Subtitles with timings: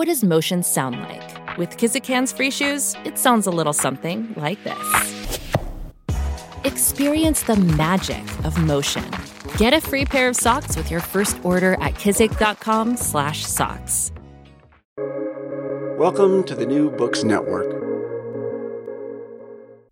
[0.00, 1.58] What does motion sound like?
[1.58, 5.38] With Kizik hands-free shoes, it sounds a little something like this.
[6.64, 9.04] Experience the magic of motion.
[9.58, 14.12] Get a free pair of socks with your first order at kizik.com/socks.
[15.98, 17.70] Welcome to the New Books Network.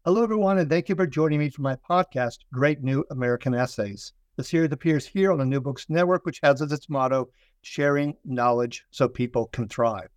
[0.07, 4.15] Hello, everyone, and thank you for joining me for my podcast, Great New American Essays.
[4.39, 7.29] The series appears here on the New Books Network, which has as its motto,
[7.63, 10.11] sharing knowledge so people can thrive.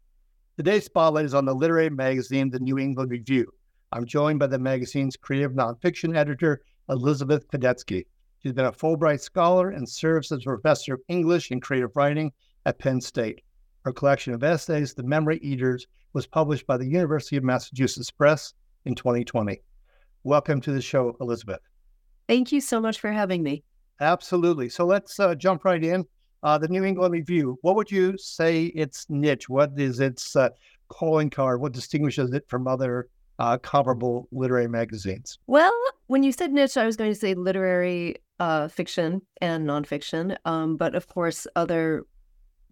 [0.58, 3.52] Today's spotlight is on the literary magazine, The New England Review.
[3.92, 8.06] I'm joined by the magazine's creative nonfiction editor, Elizabeth Kadetsky.
[8.44, 12.32] She's been a Fulbright scholar and serves as a professor of English and creative writing
[12.68, 13.42] at Penn State.
[13.86, 18.54] Her collection of essays, The Memory Eaters, was published by the University of Massachusetts Press
[18.86, 19.60] in 2020.
[20.24, 21.62] Welcome to the show, Elizabeth.
[22.28, 23.64] Thank you so much for having me.
[24.02, 24.68] Absolutely.
[24.68, 26.06] So let's uh, jump right in.
[26.44, 29.48] Uh, the New England Review, what would you say its niche?
[29.48, 30.50] What is its uh,
[30.88, 31.62] calling card?
[31.62, 35.38] What distinguishes it from other uh, comparable literary magazines?
[35.46, 35.74] Well,
[36.08, 40.36] when you said niche, I was going to say literary uh, fiction and nonfiction.
[40.46, 42.06] Um, but of course, other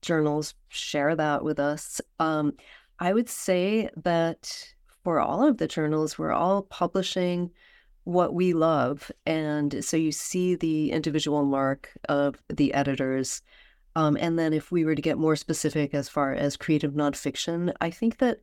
[0.02, 2.02] journals share that with us.
[2.20, 2.54] Um,
[2.98, 7.52] I would say that for all of the journals, we're all publishing
[8.10, 9.12] what we love.
[9.28, 13.44] And so you see the individual mark of the editors.
[13.96, 17.72] Um, and then if we were to get more specific as far as creative nonfiction,
[17.82, 18.40] I think that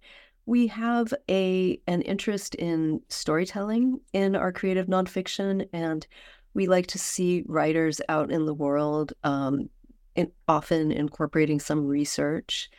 [0.47, 6.07] we have a an interest in storytelling in our creative nonfiction, and
[6.55, 9.69] we like to see writers out in the world, um,
[10.15, 12.71] in, often incorporating some research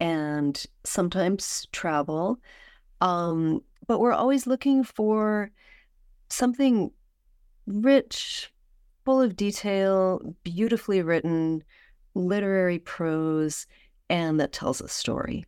[0.00, 2.38] and sometimes travel.
[3.02, 5.50] Um, but we're always looking for
[6.30, 6.90] something
[7.66, 8.52] rich,
[9.04, 11.62] full of detail, beautifully written,
[12.14, 13.66] literary prose,
[14.08, 15.44] and that tells a story.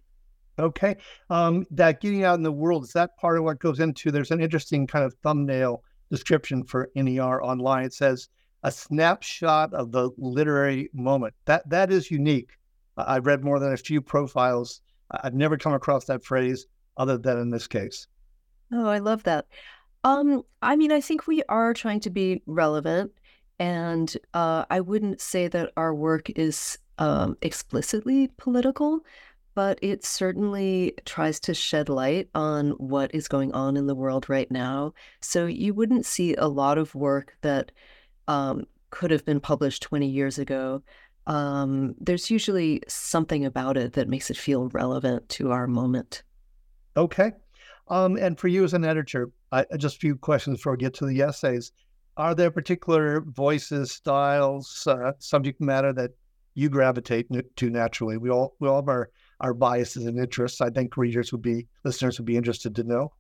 [0.59, 0.97] Okay.
[1.31, 4.11] Um, that getting out in the world, is that part of what goes into?
[4.11, 7.85] There's an interesting kind of thumbnail description for NER online.
[7.85, 8.29] It says,
[8.63, 11.35] a snapshot of the literary moment.
[11.47, 12.53] That That is unique.
[12.97, 14.83] I've read more than a few profiles.
[15.11, 16.67] I've never come across that phrase
[16.97, 18.07] other than in this case.
[18.73, 19.47] Oh, I love that.
[20.05, 23.13] Um, I mean, I think we are trying to be relevant,
[23.59, 29.01] and uh, I wouldn't say that our work is um, explicitly political,
[29.55, 34.29] but it certainly tries to shed light on what is going on in the world
[34.29, 34.95] right now.
[35.21, 37.71] So you wouldn't see a lot of work that
[38.29, 40.83] um, could have been published 20 years ago.
[41.27, 46.23] Um, there's usually something about it that makes it feel relevant to our moment.
[46.97, 47.33] Okay.
[47.89, 50.95] Um, and for you as an editor, I, just a few questions before we get
[50.95, 51.73] to the essays.
[52.17, 56.11] Are there particular voices, styles, uh, subject matter that
[56.55, 57.27] you gravitate
[57.57, 58.19] to naturally?
[58.19, 59.11] We all we all have our,
[59.41, 60.61] our biases and interests.
[60.61, 63.13] I think readers would be listeners would be interested to know.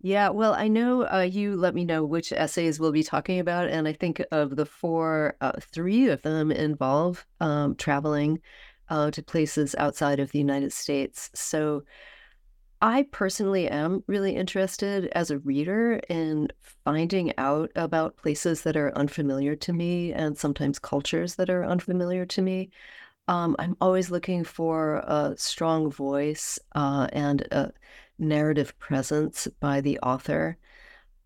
[0.00, 3.68] Yeah, well, I know uh, you let me know which essays we'll be talking about,
[3.68, 8.40] and I think of the four, uh, three of them involve um, traveling
[8.90, 11.30] uh, to places outside of the United States.
[11.34, 11.82] So
[12.80, 16.48] I personally am really interested as a reader in
[16.84, 22.24] finding out about places that are unfamiliar to me and sometimes cultures that are unfamiliar
[22.26, 22.70] to me.
[23.26, 27.72] Um, I'm always looking for a strong voice uh, and a
[28.18, 30.56] narrative presence by the author.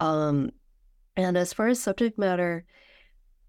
[0.01, 0.51] Um,
[1.17, 2.65] and as far as subject matter,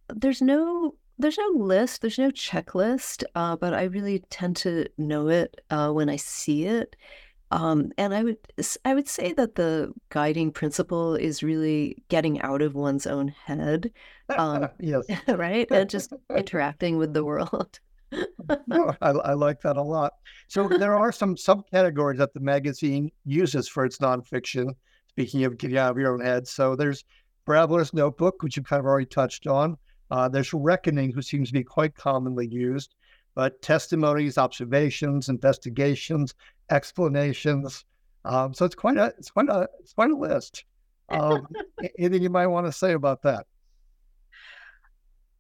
[0.10, 5.30] there's no there's no list, there's no checklist, uh, but I really tend to know
[5.30, 6.96] it uh, when I see it.
[7.52, 8.38] Um, and I would
[8.84, 13.92] I would say that the guiding principle is really getting out of one's own head,
[14.30, 17.80] um, yes, right, and just interacting with the world.
[18.68, 20.14] no, I, I, like that a lot.
[20.48, 24.76] So there are some subcategories that the magazine uses for its nonfiction.
[25.10, 27.04] Speaking of getting out of your own head, so there's
[27.46, 29.78] Traveler's Notebook, which you've kind of already touched on.
[30.10, 32.96] Uh, there's Reckoning, which seems to be quite commonly used,
[33.36, 36.36] but testimonies, observations, investigations,
[36.70, 37.86] explanations.
[38.26, 40.66] Um, so it's quite a it's quite a it's quite a list.
[41.10, 41.48] Um,
[42.00, 43.46] anything you might want to say about that?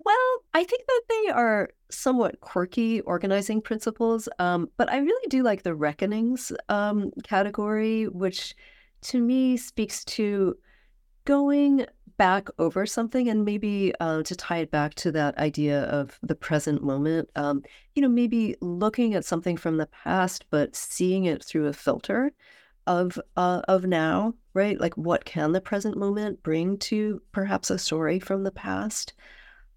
[0.06, 5.44] Well, I think that they are somewhat quirky organizing principles, um, but I really do
[5.44, 8.54] like the reckonings um, category, which
[9.04, 10.56] to me speaks to
[11.26, 11.86] going
[12.18, 16.36] back over something and maybe uh, to tie it back to that idea of the
[16.36, 17.64] present moment, um,
[17.96, 22.32] you know, maybe looking at something from the past, but seeing it through a filter
[22.88, 24.80] of uh, of now, right?
[24.80, 29.14] Like, what can the present moment bring to perhaps a story from the past?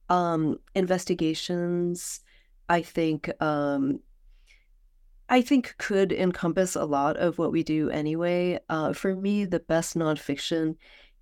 [0.09, 2.21] Um, investigations,
[2.69, 4.01] I think, um,
[5.29, 8.61] I think could encompass a lot of what we do anyway.
[8.69, 10.77] Uh, for me, the best nonfiction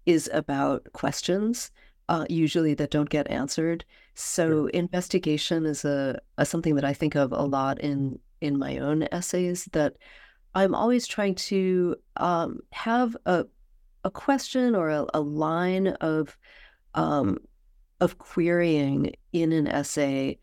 [0.07, 1.71] is about questions,
[2.09, 3.85] uh, usually that don't get answered.
[4.15, 8.79] So investigation is a, a something that I think of a lot in in my
[8.79, 9.67] own essays.
[9.73, 9.95] That
[10.55, 13.47] I'm always trying to um, have a
[14.05, 16.37] a question or a, a line of
[16.95, 17.39] um,
[18.01, 20.39] of querying in an essay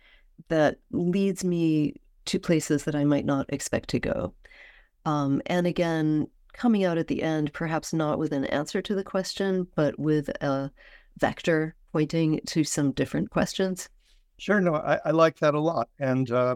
[0.50, 1.94] that leads me
[2.26, 4.34] to places that I might not expect to go.
[5.06, 9.04] Um, and again, coming out at the end, perhaps not with an answer to the
[9.04, 10.72] question, but with a
[11.18, 13.90] vector pointing to some different questions.
[14.38, 15.90] Sure, no, I, I like that a lot.
[16.00, 16.56] And uh,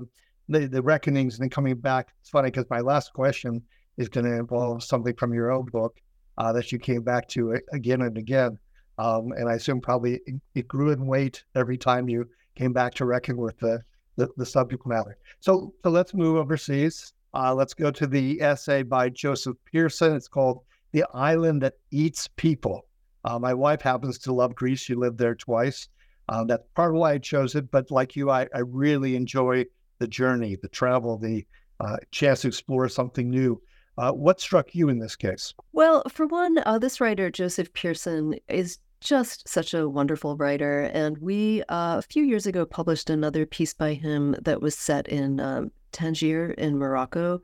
[0.49, 3.61] the, the reckonings and then coming back, it's funny because my last question
[3.97, 5.99] is going to involve something from your own book
[6.37, 8.57] uh, that you came back to again and again.
[8.97, 10.21] Um, and I assume probably
[10.55, 13.81] it grew in weight every time you came back to reckon with the,
[14.15, 15.17] the, the subject matter.
[15.41, 17.13] So, so let's move overseas.
[17.35, 20.15] Uh, let's go to the essay by Joseph Pearson.
[20.15, 20.61] It's called
[20.93, 22.85] The Island That Eats People.
[23.25, 24.79] Uh, my wife happens to love Greece.
[24.79, 25.89] She lived there twice.
[26.29, 27.69] Uh, that's part of why I chose it.
[27.71, 29.65] But like you, I, I really enjoy
[29.99, 31.45] the journey, the travel, the
[31.81, 33.61] uh, chance to explore something new.
[33.97, 35.53] Uh, what struck you in this case?
[35.73, 40.89] Well, for one, uh, this writer, Joseph Pearson, is just such a wonderful writer.
[40.93, 45.07] And we, uh, a few years ago, published another piece by him that was set
[45.07, 47.41] in um, Tangier in Morocco.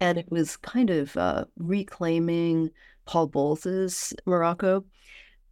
[0.00, 2.70] And it was kind of uh, reclaiming
[3.06, 4.84] Paul Bowles's Morocco.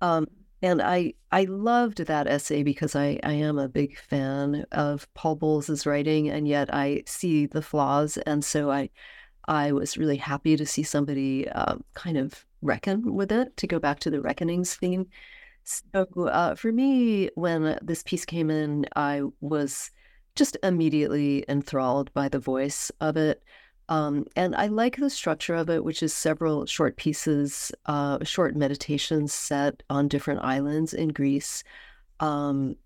[0.00, 0.26] Um,
[0.62, 5.36] and I I loved that essay because I, I am a big fan of Paul
[5.36, 8.18] Bowles's writing, and yet I see the flaws.
[8.18, 8.90] And so I
[9.48, 13.78] I was really happy to see somebody uh, kind of reckon with it, to go
[13.78, 15.06] back to the reckonings theme.
[15.64, 19.90] So uh, for me, when this piece came in, I was
[20.34, 23.42] just immediately enthralled by the voice of it.
[23.88, 28.54] Um, and I like the structure of it, which is several short pieces, uh, short
[28.54, 31.64] meditations set on different islands in Greece.
[32.20, 32.76] Um,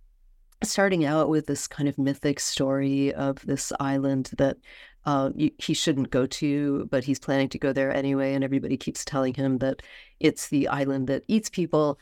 [0.62, 4.56] starting out with this kind of mythic story of this island that
[5.04, 8.32] uh, he shouldn't go to, but he's planning to go there anyway.
[8.32, 9.82] And everybody keeps telling him that
[10.20, 11.98] it's the island that eats people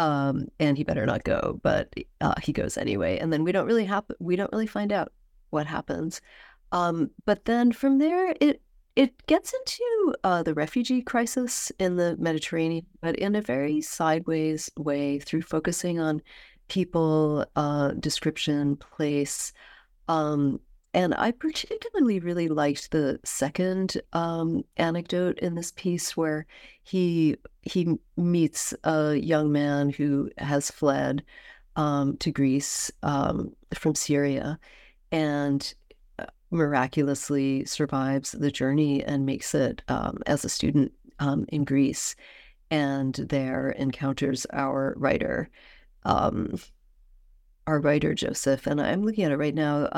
[0.00, 1.92] um, and he better not go, but
[2.22, 3.18] uh, he goes anyway.
[3.18, 5.12] And then we don't really have we don't really find out
[5.50, 6.22] what happens.
[6.72, 8.62] Um, but then from there, it
[8.96, 14.70] it gets into uh, the refugee crisis in the Mediterranean, but in a very sideways
[14.78, 16.22] way through focusing on
[16.68, 19.52] people, uh, description, place,
[20.08, 20.60] um,
[20.92, 26.46] and I particularly really liked the second um, anecdote in this piece where
[26.82, 31.22] he he meets a young man who has fled
[31.76, 34.58] um, to Greece um, from Syria
[35.12, 35.72] and
[36.18, 42.16] uh, miraculously survives the journey and makes it um, as a student um, in Greece
[42.70, 45.50] and there encounters our writer
[46.04, 46.58] um,
[47.66, 48.66] our writer Joseph.
[48.66, 49.88] And I'm looking at it right now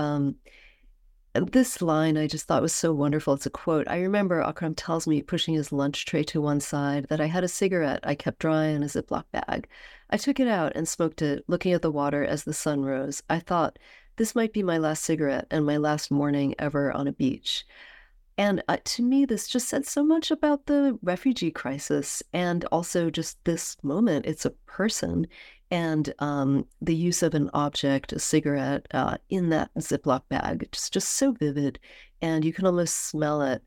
[1.34, 3.34] this line I just thought was so wonderful.
[3.34, 3.88] It's a quote.
[3.88, 7.42] I remember Akram tells me, pushing his lunch tray to one side, that I had
[7.42, 9.66] a cigarette I kept dry in a Ziploc bag.
[10.10, 13.22] I took it out and smoked it, looking at the water as the sun rose.
[13.30, 13.78] I thought,
[14.16, 17.64] this might be my last cigarette and my last morning ever on a beach.
[18.36, 23.10] And uh, to me, this just said so much about the refugee crisis and also
[23.10, 24.26] just this moment.
[24.26, 25.26] It's a person
[25.72, 30.64] and um, the use of an object, a cigarette, uh, in that Ziploc bag.
[30.64, 31.78] It's just so vivid,
[32.20, 33.62] and you can almost smell it.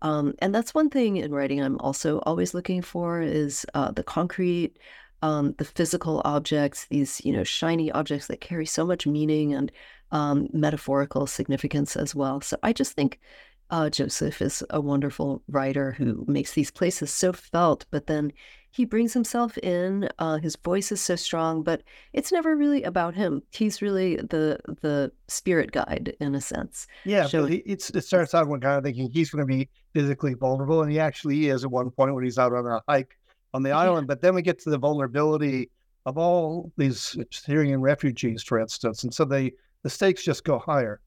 [0.00, 4.02] Um, and that's one thing in writing I'm also always looking for is uh, the
[4.02, 4.78] concrete,
[5.20, 9.70] um, the physical objects, these you know shiny objects that carry so much meaning and
[10.12, 12.40] um, metaphorical significance as well.
[12.40, 13.20] So I just think
[13.68, 18.32] uh, Joseph is a wonderful writer who makes these places so felt, but then
[18.70, 20.08] he brings himself in.
[20.18, 23.42] Uh, his voice is so strong, but it's never really about him.
[23.50, 26.86] He's really the the spirit guide in a sense.
[27.04, 30.34] Yeah, so he, it starts out when kind of thinking he's going to be physically
[30.34, 33.18] vulnerable, and he actually is at one point when he's out on a hike
[33.52, 34.06] on the island.
[34.06, 35.70] But then we get to the vulnerability
[36.06, 39.02] of all these Syrian refugees, for instance.
[39.04, 41.00] And so they the stakes just go higher.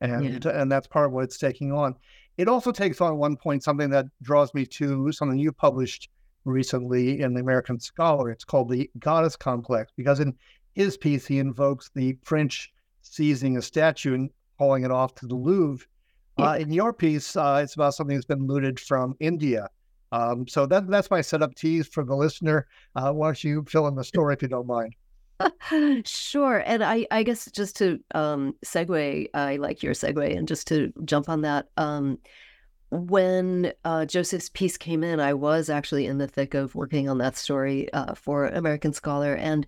[0.00, 0.60] And yeah.
[0.60, 1.94] and that's part of what it's taking on.
[2.38, 6.08] It also takes on one point something that draws me to something you published
[6.44, 8.30] recently in the American Scholar.
[8.30, 10.34] It's called the Goddess Complex, because in
[10.74, 12.72] his piece he invokes the French
[13.02, 15.86] seizing a statue and hauling it off to the Louvre.
[16.38, 19.68] Uh, in your piece, uh, it's about something that's been looted from India.
[20.12, 22.66] Um, so that that's my setup tease for the listener.
[22.94, 24.94] Uh, why don't you fill in the story if you don't mind?
[26.06, 26.62] sure.
[26.66, 30.92] And I, I guess just to um, segue, I like your segue, and just to
[31.04, 31.68] jump on that.
[31.76, 32.18] Um,
[32.92, 37.16] when uh, Joseph's piece came in, I was actually in the thick of working on
[37.18, 39.66] that story uh, for American Scholar, and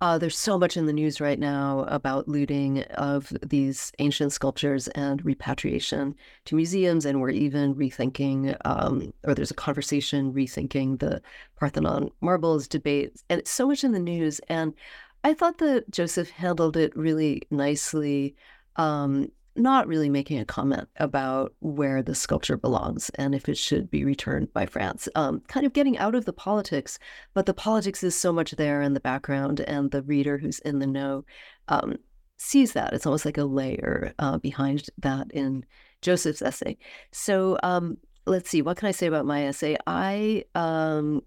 [0.00, 4.88] uh, there's so much in the news right now about looting of these ancient sculptures
[4.88, 6.16] and repatriation
[6.46, 11.22] to museums, and we're even rethinking, um, or there's a conversation rethinking the
[11.56, 14.40] Parthenon marbles debate, and it's so much in the news.
[14.48, 14.74] And
[15.22, 18.34] I thought that Joseph handled it really nicely.
[18.74, 23.90] Um, not really making a comment about where the sculpture belongs and if it should
[23.90, 25.08] be returned by France.
[25.14, 26.98] Um, kind of getting out of the politics,
[27.34, 30.78] but the politics is so much there in the background, and the reader who's in
[30.78, 31.24] the know
[31.68, 31.96] um,
[32.36, 32.92] sees that.
[32.92, 35.64] It's almost like a layer uh, behind that in
[36.02, 36.76] Joseph's essay.
[37.12, 37.96] So um,
[38.26, 39.76] let's see, what can I say about my essay?
[39.86, 41.22] I um,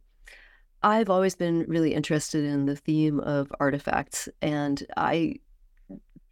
[0.83, 5.35] I've always been really interested in the theme of artifacts, and I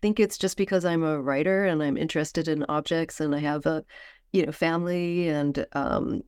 [0.06, 3.66] think it's just because I'm a writer and I'm interested in objects and I have
[3.66, 3.84] a,
[4.34, 6.22] you know, family and um,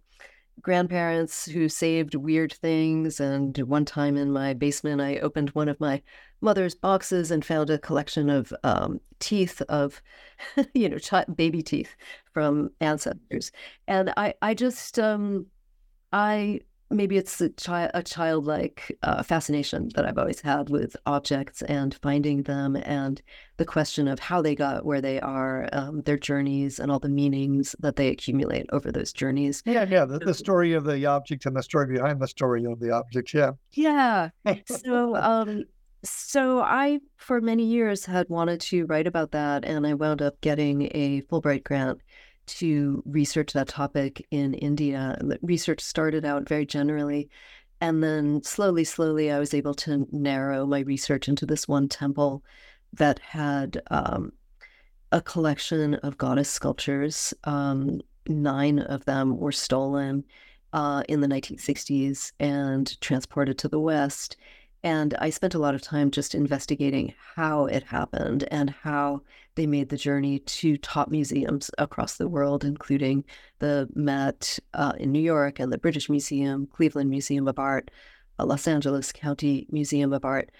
[0.63, 3.19] grandparents who saved weird things.
[3.19, 6.01] And one time in my basement, I opened one of my
[6.41, 10.01] mother's boxes and found a collection of um, teeth of,
[10.73, 11.95] you know, ch- baby teeth
[12.33, 13.51] from ancestors.
[13.87, 15.45] And I, I just, um,
[16.11, 21.61] I maybe it's a, chi- a childlike uh, fascination that I've always had with objects
[21.63, 23.21] and finding them and
[23.57, 27.09] the question of how they got where they are, um, their journeys, and all the
[27.09, 29.63] meanings that they accumulate over those journeys.
[29.65, 32.79] Yeah, yeah, the, the story of the object and the story behind the story of
[32.79, 33.33] the object.
[33.33, 33.51] Yeah.
[33.73, 34.29] Yeah.
[34.67, 35.63] So, um,
[36.03, 40.39] so I, for many years, had wanted to write about that, and I wound up
[40.41, 41.99] getting a Fulbright grant
[42.47, 45.17] to research that topic in India.
[45.41, 47.29] Research started out very generally.
[47.79, 52.43] And then slowly, slowly, I was able to narrow my research into this one temple
[52.93, 54.31] that had um,
[55.11, 57.33] a collection of goddess sculptures.
[57.43, 60.23] Um, nine of them were stolen
[60.73, 64.37] uh, in the 1960s and transported to the West.
[64.83, 69.21] And I spent a lot of time just investigating how it happened and how
[69.57, 73.25] they made the journey to top museums across the world, including
[73.59, 77.91] the Met uh, in New York and the British Museum, Cleveland Museum of Art,
[78.39, 80.51] uh, Los Angeles County Museum of Art.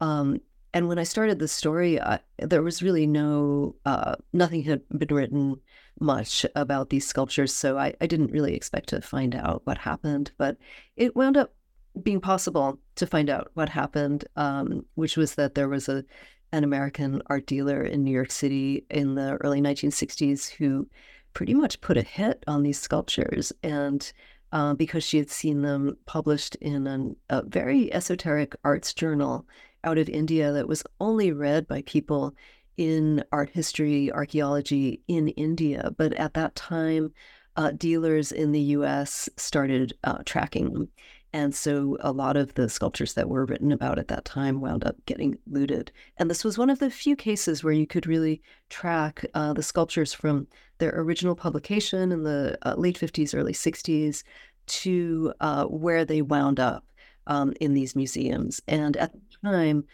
[0.00, 0.40] Um,
[0.74, 5.14] and when I started the story, I, there was really no, uh, nothing had been
[5.14, 5.56] written
[6.00, 7.54] much about these sculptures.
[7.54, 10.32] So I, I didn't really expect to find out what happened.
[10.38, 10.56] But
[10.96, 11.54] it wound up
[12.02, 16.04] being possible to find out what happened, um, which was that there was a
[16.52, 20.88] an American art dealer in New York City in the early 1960s who
[21.32, 24.12] pretty much put a hit on these sculptures, and
[24.52, 29.46] uh, because she had seen them published in an, a very esoteric arts journal
[29.84, 32.34] out of India that was only read by people
[32.76, 37.12] in art history, archaeology in India, but at that time.
[37.56, 40.88] Uh, dealers in the US started uh, tracking them.
[41.32, 44.84] And so a lot of the sculptures that were written about at that time wound
[44.84, 45.92] up getting looted.
[46.16, 49.62] And this was one of the few cases where you could really track uh, the
[49.62, 54.24] sculptures from their original publication in the uh, late 50s, early 60s
[54.66, 56.84] to uh, where they wound up
[57.26, 58.60] um, in these museums.
[58.66, 59.84] And at the time,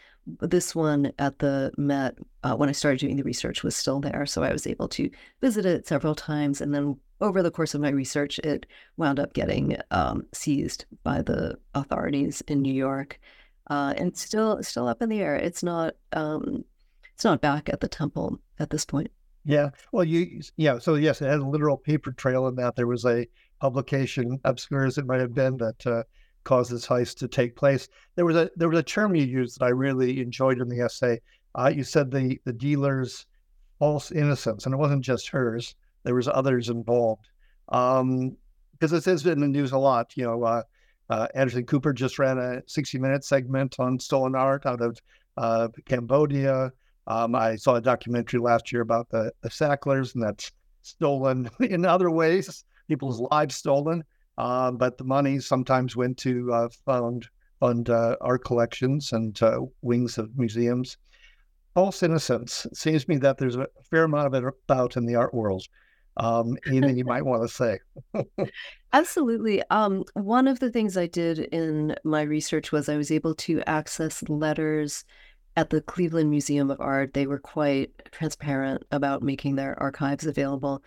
[0.41, 4.27] this one at the Met, uh, when I started doing the research, was still there.
[4.27, 7.81] So I was able to visit it several times and then over the course of
[7.81, 8.67] my research, it
[8.97, 13.19] wound up getting um, seized by the authorities in New York,
[13.71, 15.37] uh, and still still up in the air.
[15.37, 16.65] It's not um,
[17.15, 19.11] it's not back at the temple at this point.
[19.45, 19.71] Yeah.
[19.93, 20.79] Well, you yeah.
[20.79, 23.27] So yes, it has a literal paper trail in that there was a
[23.61, 26.03] publication, obscure as it might have been, that uh,
[26.47, 27.89] caused this heist to take place.
[28.15, 30.81] There was a there was a term you used that I really enjoyed in the
[30.81, 31.21] essay.
[31.55, 33.27] Uh, you said the the dealer's
[33.79, 35.75] false innocence, and it wasn't just hers
[36.07, 37.29] there was others involved.
[37.69, 38.37] Um,
[38.73, 40.17] because this has been in the news a lot.
[40.17, 40.63] You know, uh,
[41.11, 44.99] uh, Anderson Cooper just ran a 60 minute segment on stolen art out of
[45.37, 46.73] uh, Cambodia.
[47.07, 51.85] Um, I saw a documentary last year about the, the Sacklers, and that's stolen in
[51.85, 54.05] other ways, people's lives stolen.
[54.39, 57.27] Um, but the money sometimes went to uh, fund
[57.61, 60.99] fund uh, art collections and uh, wings of museums.
[61.75, 65.07] False innocence it seems to me that there's a fair amount of it about in
[65.07, 65.65] the art world.
[66.19, 67.79] Um, anything you might want to say?
[68.93, 69.63] Absolutely.
[69.71, 73.63] Um, one of the things I did in my research was I was able to
[73.67, 75.05] access letters
[75.57, 77.13] at the Cleveland Museum of Art.
[77.13, 80.83] They were quite transparent about making their archives available.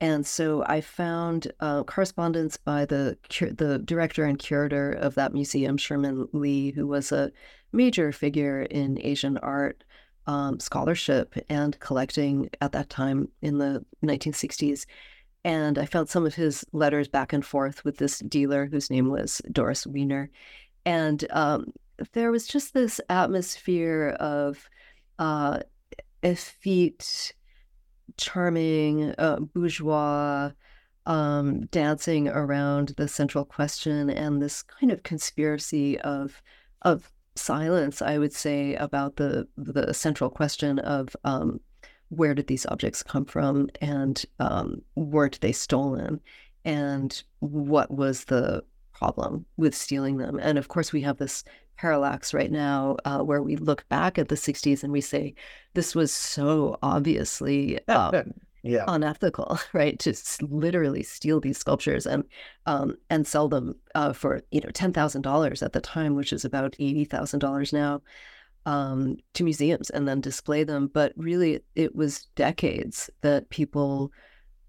[0.00, 3.16] And so I found uh, correspondence by the
[3.56, 7.32] the director and curator of that museum, Sherman Lee, who was a
[7.72, 9.84] major figure in Asian art
[10.26, 14.84] um, scholarship and collecting at that time in the 1960s.
[15.44, 19.10] And I found some of his letters back and forth with this dealer whose name
[19.10, 20.28] was Doris Wiener.
[20.84, 21.72] And um,
[22.12, 24.68] there was just this atmosphere of
[25.18, 25.60] uh,
[26.22, 27.32] effete
[28.16, 30.50] charming uh, bourgeois
[31.06, 36.42] um, dancing around the central question and this kind of conspiracy of
[36.82, 41.60] of silence, I would say, about the the central question of um,
[42.08, 46.20] where did these objects come from and um, weren't they stolen,
[46.64, 50.38] and what was the problem with stealing them?
[50.40, 51.44] And of course, we have this
[51.76, 55.34] parallax right now uh, where we look back at the 60s and we say
[55.74, 58.32] this was so obviously um,
[58.66, 58.84] yeah.
[58.88, 59.98] unethical right?
[60.00, 62.24] To literally steal these sculptures and
[62.66, 66.72] um, and sell them uh, for you know $10,000 at the time which is about
[66.72, 68.02] $80,000 now
[68.66, 70.88] um, to museums and then display them.
[70.92, 74.10] But really it was decades that people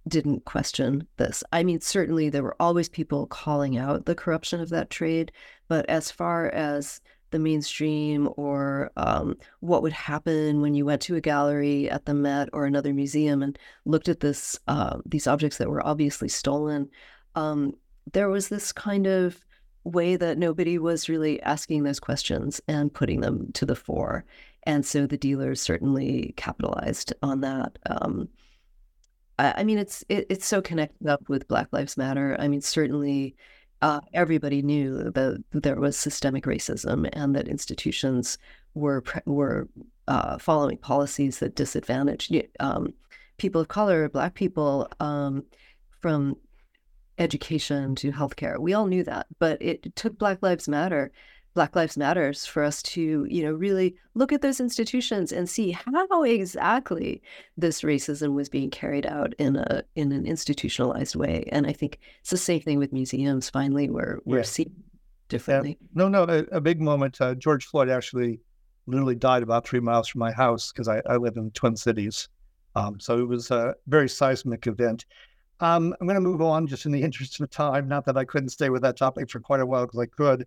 [0.08, 1.44] didn't question this.
[1.52, 5.32] I mean, certainly there were always people calling out the corruption of that trade,
[5.68, 11.16] but as far as the mainstream or um, what would happen when you went to
[11.16, 15.58] a gallery at the Met or another museum and looked at this uh, these objects
[15.58, 16.90] that were obviously stolen,
[17.36, 17.74] um,
[18.14, 19.44] there was this kind of
[19.84, 24.26] way that nobody was really asking those questions and putting them to the fore.
[24.64, 27.78] And so the dealers certainly capitalized on that.
[27.86, 28.28] Um,
[29.40, 32.36] I, mean, it's it, it's so connected up with Black Lives Matter.
[32.40, 33.36] I mean, certainly
[33.82, 38.38] uh, everybody knew that there was systemic racism and that institutions
[38.74, 39.68] were were
[40.08, 42.94] uh, following policies that disadvantaged um,
[43.38, 45.44] people of color, Black people, um,
[46.02, 46.36] from
[47.20, 48.58] education to healthcare.
[48.60, 51.12] We all knew that, but it took Black Lives Matter
[51.58, 55.72] Black Lives Matters for us to, you know, really look at those institutions and see
[55.72, 57.20] how exactly
[57.58, 61.50] this racism was being carried out in a in an institutionalized way.
[61.52, 63.50] And I think it's the same thing with museums.
[63.50, 64.44] Finally, we're we're yeah.
[64.44, 64.72] seeing
[65.30, 65.80] differently.
[65.82, 65.88] Yeah.
[65.96, 67.20] No, no, a, a big moment.
[67.20, 68.40] Uh, George Floyd actually
[68.86, 71.76] literally died about three miles from my house because I, I live in the Twin
[71.76, 72.30] Cities.
[72.76, 75.06] Um, so it was a very seismic event.
[75.60, 77.88] Um, I'm going to move on just in the interest of time.
[77.88, 80.46] Not that I couldn't stay with that topic for quite a while because I could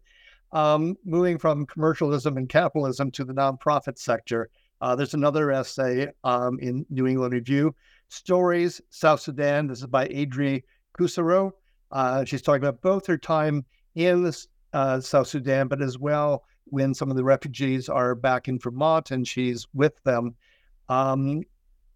[0.53, 4.51] um, moving from commercialism and capitalism to the nonprofit sector.
[4.81, 7.75] Uh, there's another essay um, in New England Review,
[8.09, 9.67] Stories, South Sudan.
[9.67, 10.65] This is by Adrie
[10.99, 11.53] Kusserow.
[11.93, 14.33] Uh, she's talking about both her time in
[14.73, 19.11] uh, South Sudan, but as well when some of the refugees are back in Vermont
[19.11, 20.35] and she's with them.
[20.89, 21.43] Um,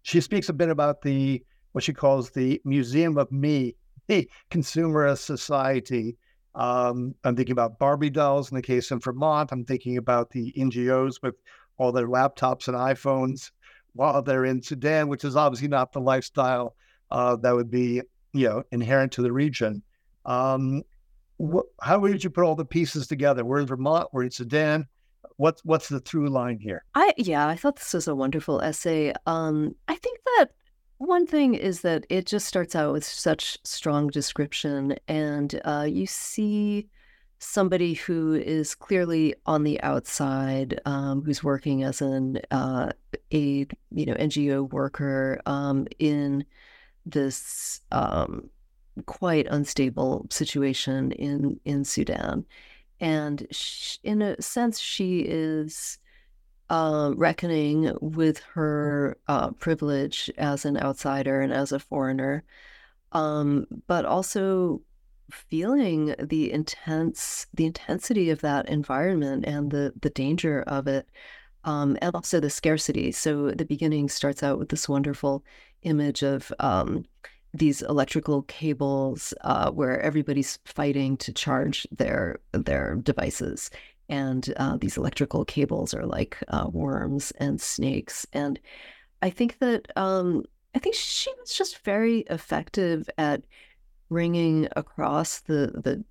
[0.03, 3.75] she speaks a bit about the what she calls the Museum of Me,
[4.07, 6.17] the consumerist society
[6.55, 9.51] um, I'm thinking about Barbie dolls in the case in Vermont.
[9.51, 11.35] I'm thinking about the NGOs with
[11.77, 13.51] all their laptops and iPhones
[13.93, 16.75] while they're in Sudan, which is obviously not the lifestyle
[17.11, 18.01] uh, that would be,
[18.33, 19.83] you know, inherent to the region.
[20.25, 20.83] Um,
[21.41, 23.43] wh- how would you put all the pieces together?
[23.43, 24.09] We're in Vermont.
[24.13, 24.87] We're in Sudan.
[25.37, 26.85] What's what's the through line here?
[26.95, 29.13] I yeah, I thought this was a wonderful essay.
[29.25, 30.51] Um, I think that
[30.97, 36.07] one thing is that it just starts out with such strong description, and uh, you
[36.07, 36.87] see
[37.39, 42.91] somebody who is clearly on the outside, um, who's working as an uh,
[43.33, 46.45] a you know NGO worker um, in
[47.05, 48.49] this um,
[49.05, 52.45] quite unstable situation in in Sudan,
[52.99, 55.99] and she, in a sense, she is
[56.69, 62.43] uh, reckoning with her uh, privilege as an outsider and as a foreigner,
[63.11, 64.81] um, but also
[65.31, 71.07] feeling the intense the intensity of that environment and the the danger of it
[71.63, 73.11] um, and also the scarcity.
[73.11, 75.43] So the beginning starts out with this wonderful
[75.81, 77.05] image of um,
[77.53, 83.69] these electrical cables uh, where everybody's fighting to charge their their devices
[84.09, 88.25] and uh, these electrical cables are like uh, worms and snakes.
[88.33, 88.59] And
[89.21, 90.43] I think that um,
[90.75, 93.43] I think she was just very effective at
[94.09, 96.03] bringing across the the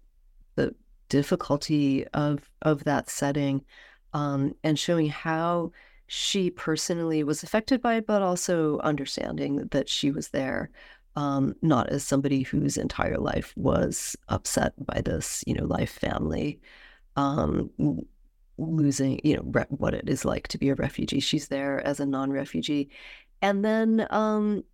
[0.56, 0.74] the
[1.08, 3.64] difficulty of of that setting,
[4.12, 5.70] um, and showing how
[6.06, 10.70] she personally was affected by it, but also understanding that she was there,
[11.16, 16.60] um, not as somebody whose entire life was upset by this, you know, life family,
[17.16, 17.70] um,
[18.58, 21.20] losing, you know, re- what it is like to be a refugee.
[21.20, 22.88] She's there as a non-refugee,
[23.42, 24.64] and then um,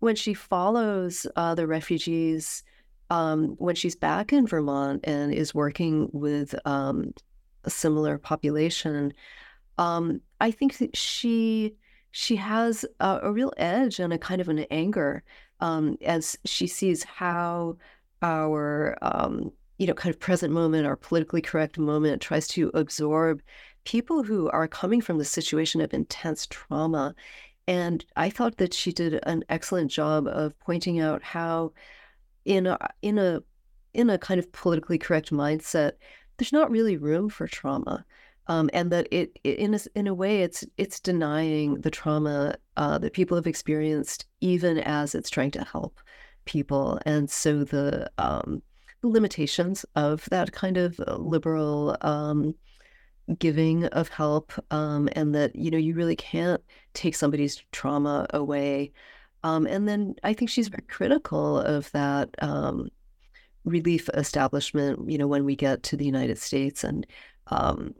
[0.00, 2.62] when she follows uh, the refugees
[3.10, 7.12] um, when she's back in Vermont and is working with um,
[7.64, 9.12] a similar population,
[9.78, 11.74] um, I think that she
[12.10, 15.22] she has a, a, real edge and a kind of an anger
[15.60, 17.76] um, as she sees how
[18.22, 23.40] our um, you know kind of present moment, our politically correct moment, tries to absorb
[23.84, 27.14] people who are coming from the situation of intense trauma.
[27.66, 31.72] And I thought that she did an excellent job of pointing out how
[32.44, 33.40] in a in a
[33.94, 35.92] in a kind of politically correct mindset,
[36.36, 38.04] there's not really room for trauma.
[38.50, 42.56] Um, and that it, it, in a, in a way it's it's denying the trauma
[42.78, 46.00] uh, that people have experienced even as it's trying to help
[46.46, 48.62] people and so the, um,
[49.02, 52.54] limitations of that kind of uh, liberal um,
[53.38, 56.62] giving of help um, and that you know you really can't
[56.94, 58.92] take somebody's trauma away.
[59.44, 62.88] Um, and then I think she's very critical of that um,
[63.64, 67.06] relief establishment, you know, when we get to the United States and
[67.48, 67.94] um,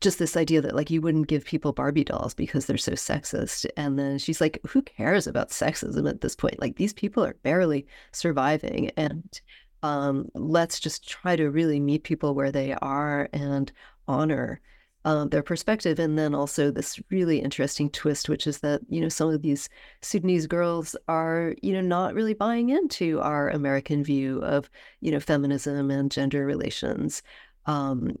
[0.00, 3.66] just this idea that like you wouldn't give people Barbie dolls because they're so sexist.
[3.76, 6.60] And then she's like, who cares about sexism at this point?
[6.60, 8.90] Like these people are barely surviving.
[8.96, 9.40] And
[9.82, 13.70] um, let's just try to really meet people where they are and
[14.06, 14.60] honor
[15.04, 15.98] um, their perspective.
[15.98, 19.68] And then also this really interesting twist, which is that, you know, some of these
[20.02, 24.68] Sudanese girls are, you know, not really buying into our American view of,
[25.00, 27.22] you know, feminism and gender relations.
[27.66, 28.16] Um,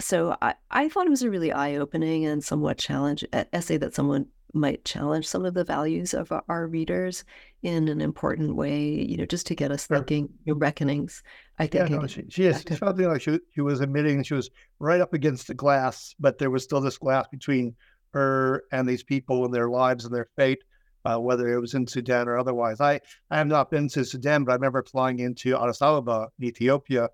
[0.00, 4.26] so I, I thought it was a really eye-opening and somewhat challenge essay that someone
[4.54, 7.24] might challenge some of the values of our readers
[7.62, 11.22] in an important way, you know, just to get us thinking you know, reckonings.
[11.58, 11.90] I think.
[11.90, 15.14] Yeah, no, she, she is something like she, she was admitting she was right up
[15.14, 17.74] against the glass, but there was still this glass between
[18.12, 20.62] her and these people and their lives and their fate,
[21.04, 22.80] uh, whether it was in Sudan or otherwise.
[22.80, 23.00] I,
[23.30, 27.08] I have not been to Sudan, but I remember flying into Addis Ababa, Ethiopia,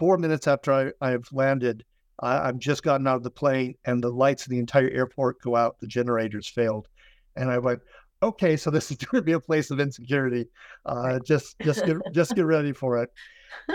[0.00, 1.84] four minutes after I, I've landed
[2.20, 5.40] I, have just gotten out of the plane and the lights in the entire airport
[5.40, 5.78] go out.
[5.80, 6.88] The generators failed.
[7.36, 7.80] And I went,
[8.22, 10.46] okay, so this is going to be a place of insecurity.
[10.84, 13.10] Uh, just, just get, just get ready for it.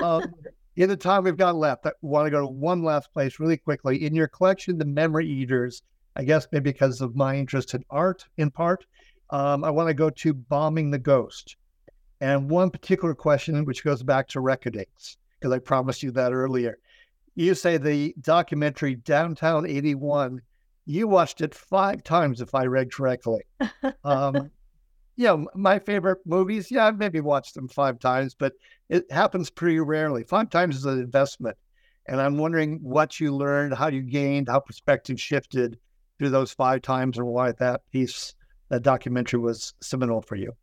[0.01, 0.31] Um,
[0.75, 3.57] in the time we've got left, I want to go to one last place really
[3.57, 4.05] quickly.
[4.05, 5.81] In your collection, The Memory Eaters,
[6.15, 8.85] I guess maybe because of my interest in art in part,
[9.31, 11.55] um, I want to go to Bombing the Ghost.
[12.21, 16.77] And one particular question, which goes back to reckonings, because I promised you that earlier
[17.35, 20.41] you say the documentary Downtown 81,
[20.85, 23.43] you watched it five times, if I read correctly.
[24.03, 24.51] Um,
[25.17, 28.53] yeah, my favorite movies, yeah, I've maybe watched them five times, but
[28.89, 30.23] it happens pretty rarely.
[30.23, 31.55] Five times is an investment.
[32.07, 35.79] And I'm wondering what you learned, how you gained, how perspective shifted
[36.19, 38.35] through those five times, and why that piece,
[38.69, 40.53] that documentary was seminal for you.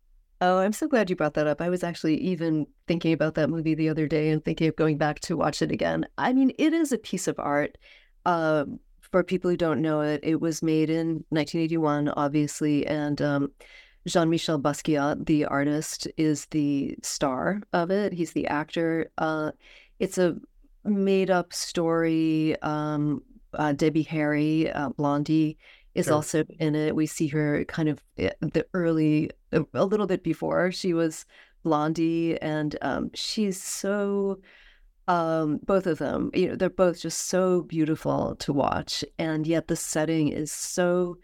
[0.44, 1.60] Oh, I'm so glad you brought that up.
[1.60, 4.98] I was actually even thinking about that movie the other day and thinking of going
[4.98, 6.04] back to watch it again.
[6.18, 7.78] I mean, it is a piece of art.
[8.26, 13.52] Um, for people who don't know it, it was made in 1981, obviously, and um,
[14.08, 18.12] Jean-Michel Basquiat, the artist, is the star of it.
[18.12, 19.12] He's the actor.
[19.18, 19.52] Uh,
[20.00, 20.34] it's a
[20.84, 22.60] made-up story.
[22.62, 23.22] Um,
[23.54, 25.56] uh, Debbie Harry, uh, Blondie,
[25.94, 26.14] is sure.
[26.14, 26.96] also in it.
[26.96, 31.24] We see her kind of eh, the early, a little bit before she was
[31.62, 34.40] Blondie, and um, she's so.
[35.08, 39.66] Um, both of them, you know, they're both just so beautiful to watch, and yet
[39.66, 41.16] the setting is so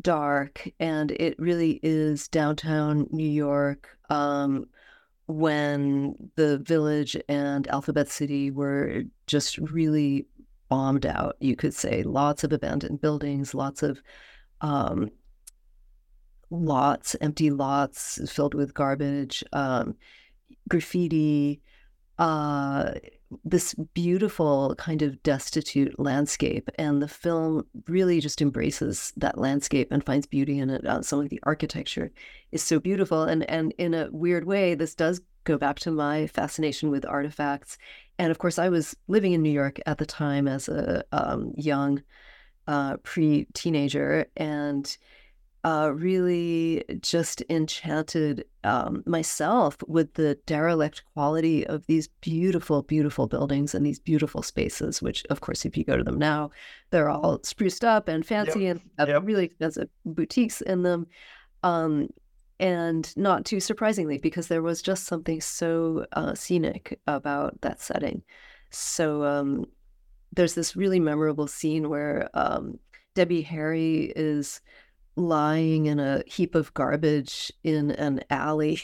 [0.00, 3.98] dark, and it really is downtown New York.
[4.10, 4.66] Um,
[5.26, 10.26] when the village and Alphabet City were just really
[10.68, 12.02] bombed out, you could say.
[12.02, 14.02] Lots of abandoned buildings, lots of
[14.60, 15.10] um,
[16.50, 19.94] lots, empty lots filled with garbage, um,
[20.68, 21.60] graffiti,
[22.18, 22.92] uh,
[23.44, 26.68] this beautiful kind of destitute landscape.
[26.76, 30.84] And the film really just embraces that landscape and finds beauty in it.
[30.84, 32.10] Uh, some of the architecture
[32.50, 33.22] is so beautiful.
[33.22, 37.78] And, and in a weird way, this does go back to my fascination with artifacts
[38.20, 41.54] and of course, I was living in New York at the time as a um,
[41.56, 42.02] young
[42.66, 44.26] uh, pre teenager.
[44.36, 44.94] And
[45.64, 53.74] uh, really just enchanted um, myself with the derelict quality of these beautiful, beautiful buildings
[53.74, 56.50] and these beautiful spaces, which, of course, if you go to them now,
[56.90, 58.76] they're all spruced up and fancy yep.
[58.76, 59.22] and have yep.
[59.24, 61.06] really expensive boutiques in them.
[61.62, 62.08] Um,
[62.58, 68.22] and not too surprisingly, because there was just something so uh, scenic about that setting.
[68.70, 69.66] So um,
[70.32, 72.78] there's this really memorable scene where um,
[73.14, 74.60] Debbie Harry is
[75.16, 78.80] lying in a heap of garbage in an alley.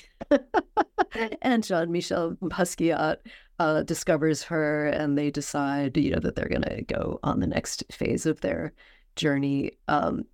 [1.42, 3.18] and Jean Michel Basquiat
[3.58, 7.46] uh, discovers her, and they decide, you know, that they're going to go on the
[7.46, 8.72] next phase of their
[9.16, 9.72] journey.
[9.88, 10.24] Um,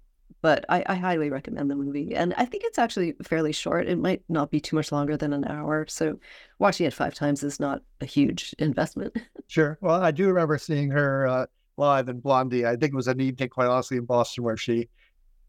[0.41, 3.87] but I, I, highly recommend the movie, and I think it's actually fairly short.
[3.87, 6.19] It might not be too much longer than an hour, so
[6.59, 9.17] watching it five times is not a huge investment.
[9.49, 9.77] Sure.
[9.83, 12.65] Well, I do remember seeing her uh, live in Blondie.
[12.65, 14.89] I think it was an evening, quite honestly, in Boston, where she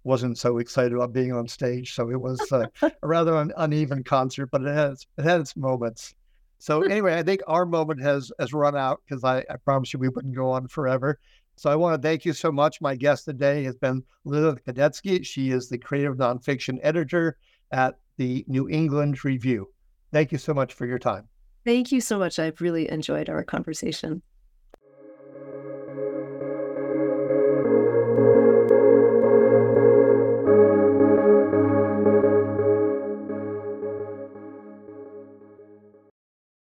[0.03, 1.93] wasn't so excited about being on stage.
[1.93, 5.55] So it was uh, a rather un- uneven concert, but it has it had its
[5.55, 6.13] moments.
[6.59, 9.99] So anyway, I think our moment has has run out because I, I promised you
[9.99, 11.19] we wouldn't go on forever.
[11.55, 12.81] So I want to thank you so much.
[12.81, 15.23] My guest today has been Elizabeth Kadetsky.
[15.23, 17.37] She is the creative nonfiction editor
[17.71, 19.69] at the New England Review.
[20.11, 21.27] Thank you so much for your time.
[21.65, 22.39] Thank you so much.
[22.39, 24.21] I've really enjoyed our conversation.